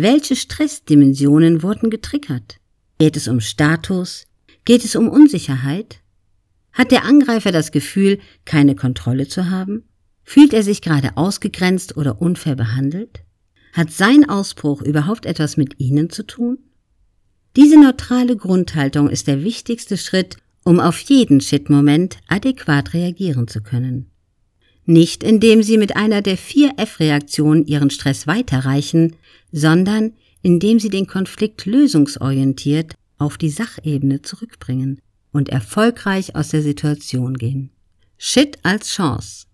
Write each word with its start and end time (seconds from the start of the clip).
Welche 0.00 0.36
Stressdimensionen 0.36 1.64
wurden 1.64 1.90
getriggert? 1.90 2.60
Geht 3.00 3.16
es 3.16 3.26
um 3.26 3.40
Status? 3.40 4.26
Geht 4.64 4.84
es 4.84 4.94
um 4.94 5.08
Unsicherheit? 5.08 6.02
Hat 6.72 6.92
der 6.92 7.04
Angreifer 7.04 7.50
das 7.50 7.72
Gefühl, 7.72 8.20
keine 8.44 8.76
Kontrolle 8.76 9.26
zu 9.26 9.50
haben? 9.50 9.82
Fühlt 10.22 10.52
er 10.52 10.62
sich 10.62 10.82
gerade 10.82 11.16
ausgegrenzt 11.16 11.96
oder 11.96 12.22
unfair 12.22 12.54
behandelt? 12.54 13.24
Hat 13.72 13.90
sein 13.90 14.28
Ausbruch 14.28 14.82
überhaupt 14.82 15.26
etwas 15.26 15.56
mit 15.56 15.80
Ihnen 15.80 16.10
zu 16.10 16.24
tun? 16.24 16.58
Diese 17.56 17.76
neutrale 17.76 18.36
Grundhaltung 18.36 19.10
ist 19.10 19.26
der 19.26 19.42
wichtigste 19.42 19.96
Schritt, 19.96 20.36
um 20.62 20.78
auf 20.78 21.00
jeden 21.00 21.40
Shit-Moment 21.40 22.18
adäquat 22.28 22.94
reagieren 22.94 23.48
zu 23.48 23.62
können. 23.62 24.12
Nicht 24.90 25.22
indem 25.22 25.62
Sie 25.62 25.76
mit 25.76 25.96
einer 25.96 26.22
der 26.22 26.38
vier 26.38 26.72
F-Reaktionen 26.78 27.66
Ihren 27.66 27.90
Stress 27.90 28.26
weiterreichen, 28.26 29.16
sondern 29.52 30.14
indem 30.40 30.80
Sie 30.80 30.88
den 30.88 31.06
Konflikt 31.06 31.66
lösungsorientiert 31.66 32.94
auf 33.18 33.36
die 33.36 33.50
Sachebene 33.50 34.22
zurückbringen 34.22 35.02
und 35.30 35.50
erfolgreich 35.50 36.34
aus 36.36 36.48
der 36.48 36.62
Situation 36.62 37.34
gehen. 37.34 37.68
Shit 38.16 38.60
als 38.62 38.88
Chance. 38.88 39.44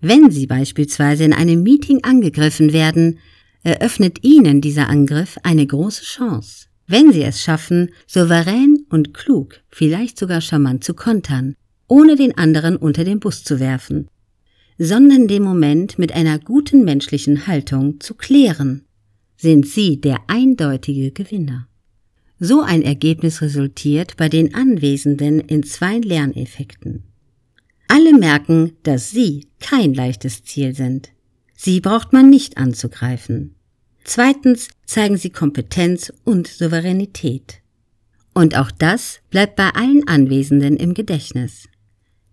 Wenn 0.00 0.32
Sie 0.32 0.48
beispielsweise 0.48 1.22
in 1.22 1.34
einem 1.34 1.62
Meeting 1.62 2.02
angegriffen 2.02 2.72
werden, 2.72 3.20
eröffnet 3.62 4.24
Ihnen 4.24 4.60
dieser 4.60 4.88
Angriff 4.88 5.38
eine 5.44 5.64
große 5.68 6.02
Chance. 6.02 6.66
Wenn 6.88 7.12
Sie 7.12 7.22
es 7.22 7.40
schaffen, 7.40 7.90
souverän 8.08 8.84
und 8.90 9.14
klug, 9.14 9.60
vielleicht 9.68 10.18
sogar 10.18 10.40
charmant 10.40 10.82
zu 10.82 10.94
kontern, 10.94 11.54
ohne 11.86 12.16
den 12.16 12.36
anderen 12.36 12.76
unter 12.76 13.04
den 13.04 13.20
Bus 13.20 13.44
zu 13.44 13.60
werfen, 13.60 14.08
sondern 14.78 15.28
den 15.28 15.42
Moment 15.42 15.98
mit 15.98 16.12
einer 16.12 16.38
guten 16.38 16.84
menschlichen 16.84 17.46
Haltung 17.46 18.00
zu 18.00 18.14
klären, 18.14 18.84
sind 19.36 19.66
Sie 19.66 20.00
der 20.00 20.18
eindeutige 20.28 21.10
Gewinner. 21.10 21.68
So 22.40 22.62
ein 22.62 22.82
Ergebnis 22.82 23.42
resultiert 23.42 24.16
bei 24.16 24.28
den 24.28 24.54
Anwesenden 24.54 25.40
in 25.40 25.62
zwei 25.62 25.98
Lerneffekten. 25.98 27.04
Alle 27.88 28.12
merken, 28.12 28.72
dass 28.82 29.10
Sie 29.10 29.46
kein 29.60 29.94
leichtes 29.94 30.42
Ziel 30.42 30.74
sind. 30.74 31.10
Sie 31.54 31.80
braucht 31.80 32.12
man 32.12 32.30
nicht 32.30 32.56
anzugreifen. 32.56 33.54
Zweitens 34.02 34.68
zeigen 34.84 35.16
Sie 35.16 35.30
Kompetenz 35.30 36.12
und 36.24 36.46
Souveränität. 36.46 37.60
Und 38.34 38.56
auch 38.56 38.70
das 38.70 39.20
bleibt 39.30 39.56
bei 39.56 39.70
allen 39.70 40.06
Anwesenden 40.08 40.76
im 40.76 40.94
Gedächtnis. 40.94 41.68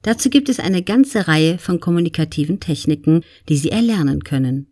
Dazu 0.01 0.29
gibt 0.29 0.49
es 0.49 0.59
eine 0.59 0.81
ganze 0.81 1.27
Reihe 1.27 1.57
von 1.57 1.79
kommunikativen 1.79 2.59
Techniken, 2.59 3.23
die 3.49 3.57
Sie 3.57 3.69
erlernen 3.69 4.23
können. 4.23 4.67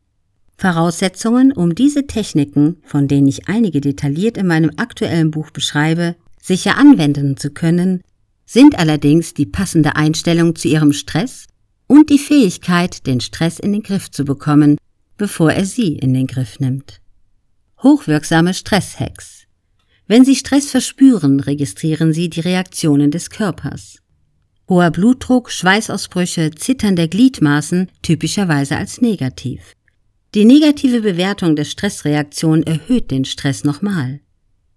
Voraussetzungen, 0.57 1.51
um 1.53 1.75
diese 1.75 2.07
Techniken, 2.07 2.77
von 2.83 3.07
denen 3.07 3.27
ich 3.27 3.47
einige 3.47 3.79
detailliert 3.79 4.37
in 4.37 4.47
meinem 4.47 4.71
aktuellen 4.77 5.31
Buch 5.31 5.51
beschreibe, 5.51 6.15
sicher 6.41 6.77
anwenden 6.77 7.37
zu 7.37 7.51
können, 7.51 8.01
sind 8.45 8.77
allerdings 8.77 9.33
die 9.33 9.45
passende 9.45 9.95
Einstellung 9.95 10.55
zu 10.55 10.67
Ihrem 10.67 10.91
Stress 10.91 11.45
und 11.87 12.09
die 12.09 12.19
Fähigkeit, 12.19 13.05
den 13.05 13.21
Stress 13.21 13.59
in 13.59 13.71
den 13.71 13.83
Griff 13.83 14.11
zu 14.11 14.25
bekommen, 14.25 14.77
bevor 15.17 15.51
er 15.51 15.65
Sie 15.65 15.93
in 15.93 16.13
den 16.13 16.27
Griff 16.27 16.59
nimmt. 16.59 16.99
Hochwirksame 17.83 18.53
Stresshacks. 18.53 19.45
Wenn 20.07 20.25
Sie 20.25 20.35
Stress 20.35 20.71
verspüren, 20.71 21.39
registrieren 21.39 22.11
Sie 22.11 22.29
die 22.29 22.41
Reaktionen 22.41 23.11
des 23.11 23.29
Körpers. 23.29 23.99
Hoher 24.69 24.91
Blutdruck, 24.91 25.49
Schweißausbrüche, 25.49 26.51
Zittern 26.51 26.95
der 26.95 27.07
Gliedmaßen 27.07 27.89
typischerweise 28.03 28.77
als 28.77 29.01
negativ. 29.01 29.75
Die 30.35 30.45
negative 30.45 31.01
Bewertung 31.01 31.55
der 31.55 31.65
Stressreaktion 31.65 32.61
erhöht 32.61 33.09
den 33.09 33.25
Stress 33.25 33.63
nochmal. 33.63 34.19